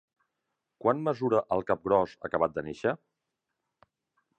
[0.85, 2.99] Quan mesura el capgròs acabat de néixer?